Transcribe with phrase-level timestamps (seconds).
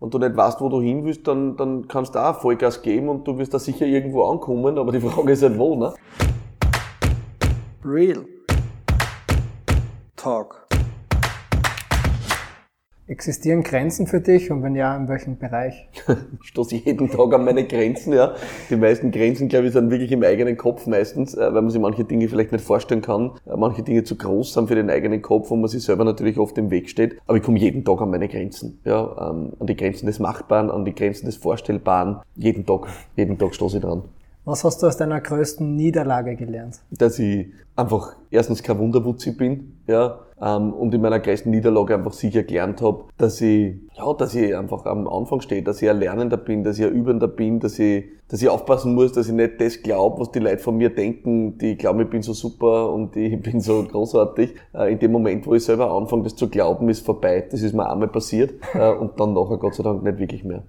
[0.00, 3.08] und du nicht weißt, wo du hin willst, dann, dann kannst du auch Vollgas geben
[3.08, 5.94] und du wirst da sicher irgendwo ankommen, aber die Frage ist halt wo, ne?
[7.84, 8.24] Real
[10.16, 10.57] Talk.
[13.08, 15.88] Existieren Grenzen für dich und wenn ja, in welchem Bereich?
[16.42, 18.34] ich stoße jeden Tag an meine Grenzen, ja.
[18.68, 21.80] Die meisten Grenzen, glaube ich, sind wirklich im eigenen Kopf meistens, äh, weil man sich
[21.80, 23.30] manche Dinge vielleicht nicht vorstellen kann.
[23.46, 26.36] Äh, manche Dinge zu groß sind für den eigenen Kopf und man sich selber natürlich
[26.36, 27.18] oft im Weg steht.
[27.26, 29.30] Aber ich komme jeden Tag an meine Grenzen, ja.
[29.30, 32.20] Ähm, an die Grenzen des Machbaren, an die Grenzen des Vorstellbaren.
[32.36, 34.02] Jeden Tag, jeden Tag stoße ich dran.
[34.48, 36.80] Was hast du aus deiner größten Niederlage gelernt?
[36.90, 42.14] Dass ich einfach erstens kein Wunderwutzi bin, ja, ähm, und in meiner größten Niederlage einfach
[42.14, 45.98] sicher gelernt habe, dass ich, ja, dass ich einfach am Anfang stehe, dass ich ein
[45.98, 49.34] Lernender bin, dass ich ein Übender bin, dass ich, dass ich aufpassen muss, dass ich
[49.34, 52.90] nicht das glaube, was die Leute von mir denken, die glauben, ich bin so super
[52.90, 54.54] und ich bin so großartig.
[54.72, 57.46] Äh, in dem Moment, wo ich selber anfange, das zu glauben, ist vorbei.
[57.50, 60.62] Das ist mir einmal passiert äh, und dann nachher Gott sei Dank nicht wirklich mehr.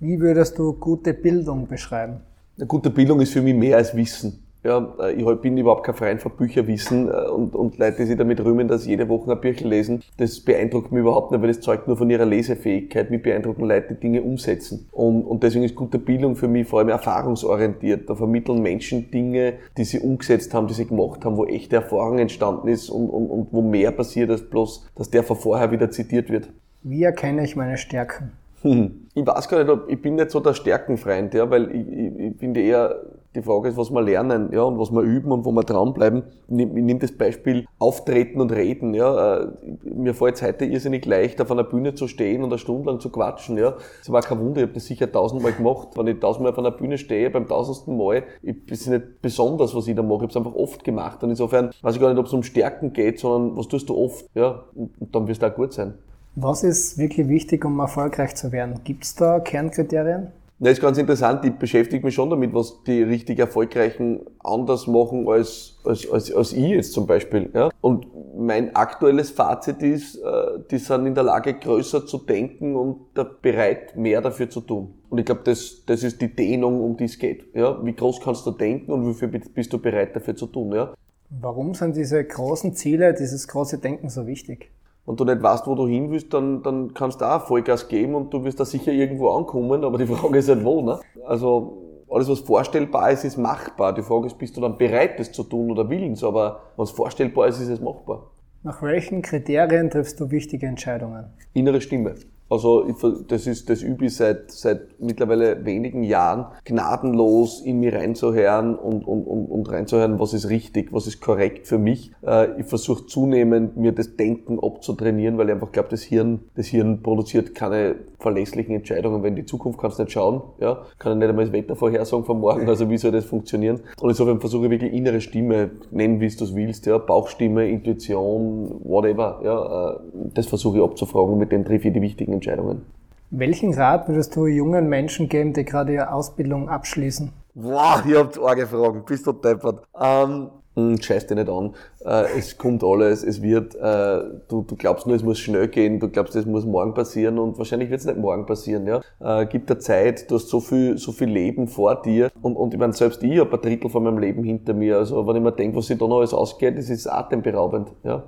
[0.00, 2.22] Wie würdest du gute Bildung beschreiben?
[2.60, 4.44] Eine gute Bildung ist für mich mehr als Wissen.
[4.62, 8.18] Ja, äh, ich bin überhaupt kein Freund von Bücherwissen äh, und, und Leute, die sich
[8.18, 11.48] damit rühmen, dass sie jede Woche ein Bücher lesen, das beeindruckt mich überhaupt nicht, weil
[11.48, 13.10] das zeugt nur von ihrer Lesefähigkeit.
[13.10, 14.90] Mich beeindrucken Leute, die Dinge umsetzen.
[14.92, 18.10] Und, und deswegen ist gute Bildung für mich vor allem erfahrungsorientiert.
[18.10, 22.18] Da vermitteln Menschen Dinge, die sie umgesetzt haben, die sie gemacht haben, wo echte Erfahrung
[22.18, 25.90] entstanden ist und, und, und wo mehr passiert als bloß, dass der von vorher wieder
[25.90, 26.50] zitiert wird.
[26.82, 28.32] Wie erkenne ich meine Stärken?
[28.62, 29.08] Hm.
[29.14, 32.18] Ich weiß gar nicht, ob, ich bin nicht so der Stärkenfreund, ja, weil ich, ich,
[32.18, 32.94] ich finde eher,
[33.34, 36.24] die Frage ist, was wir lernen, ja, und was wir üben und wo wir dranbleiben.
[36.48, 39.38] Ich, nehme das Beispiel Auftreten und Reden, ja.
[39.38, 39.48] Äh,
[39.82, 43.00] mir fällt es heute irrsinnig leicht, auf einer Bühne zu stehen und eine Stunde lang
[43.00, 43.76] zu quatschen, ja.
[43.98, 45.88] Das war kein Wunder, ich habe das sicher tausendmal gemacht.
[45.96, 49.86] Wenn ich tausendmal auf einer Bühne stehe, beim tausendsten Mal, ich, ist nicht besonders, was
[49.86, 51.22] ich da mache, ich habe es einfach oft gemacht.
[51.22, 53.96] Und insofern weiß ich gar nicht, ob es um Stärken geht, sondern was tust du
[53.96, 55.94] oft, ja, und dann wirst du auch gut sein.
[56.36, 58.80] Was ist wirklich wichtig, um erfolgreich zu werden?
[58.84, 60.28] Gibt es da Kernkriterien?
[60.62, 61.42] Das ist ganz interessant.
[61.44, 66.52] Ich beschäftige mich schon damit, was die richtig Erfolgreichen anders machen als, als, als, als
[66.52, 67.50] ich jetzt zum Beispiel.
[67.54, 67.70] Ja?
[67.80, 68.06] Und
[68.38, 73.96] mein aktuelles Fazit ist, äh, die sind in der Lage, größer zu denken und bereit,
[73.96, 74.92] mehr dafür zu tun.
[75.08, 77.54] Und ich glaube, das, das ist die Dehnung, um die es geht.
[77.54, 77.82] Ja?
[77.82, 80.72] Wie groß kannst du denken und wie viel bist du bereit dafür zu tun?
[80.72, 80.92] Ja?
[81.30, 84.70] Warum sind diese großen Ziele, dieses große Denken so wichtig?
[85.10, 88.14] Und du nicht weißt, wo du hin willst, dann, dann kannst du auch Vollgas geben
[88.14, 91.00] und du wirst da sicher irgendwo ankommen, aber die Frage ist halt wo, ne?
[91.26, 93.92] Also, alles was vorstellbar ist, ist machbar.
[93.92, 97.48] Die Frage ist, bist du dann bereit, das zu tun oder willens, aber es vorstellbar
[97.48, 98.30] ist, ist es machbar.
[98.62, 101.24] Nach welchen Kriterien triffst du wichtige Entscheidungen?
[101.54, 102.14] Innere Stimme.
[102.50, 102.84] Also
[103.28, 109.06] das ist das übe ich seit, seit mittlerweile wenigen Jahren, gnadenlos in mich reinzuhören und,
[109.06, 112.12] und, und, und reinzuhören, was ist richtig, was ist korrekt für mich.
[112.26, 116.66] Äh, ich versuche zunehmend, mir das Denken abzutrainieren, weil ich einfach glaube, das Hirn, das
[116.66, 121.18] Hirn produziert keine verlässlichen Entscheidungen, wenn die Zukunft kannst du nicht schauen, ja, kann ich
[121.18, 123.80] nicht einmal das Wetter vorhersagen von morgen, also wie soll das funktionieren?
[124.00, 128.80] Und insofern versuche ich wirklich innere Stimme, nennen wie du es willst, ja, Bauchstimme, Intuition,
[128.82, 130.00] whatever, ja, äh,
[130.34, 132.86] das versuche ich abzufragen, mit dem treffe ich die wichtigen Entscheidungen.
[133.30, 137.30] Welchen Rat würdest du jungen Menschen geben, die gerade ihre Ausbildung abschließen?
[137.54, 139.84] Wow, ihr habt arge Fragen, bist du deppert.
[140.00, 141.74] Ähm, hm, scheiß dich nicht an.
[142.04, 146.00] Äh, es kommt alles, es wird, äh, du, du glaubst nur, es muss schnell gehen,
[146.00, 148.86] du glaubst, es muss morgen passieren und wahrscheinlich wird es nicht morgen passieren.
[148.86, 149.00] Ja?
[149.20, 152.72] Äh, gib dir Zeit, du hast so viel, so viel Leben vor dir und, und
[152.72, 154.98] ich meine, selbst ich habe ein Drittel von meinem Leben hinter mir.
[154.98, 157.92] Also wenn ich mir denke, was sich da noch alles ausgeht, das ist atemberaubend.
[158.02, 158.24] Ja?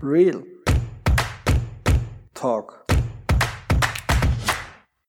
[0.00, 0.42] Real
[2.38, 2.87] Talk.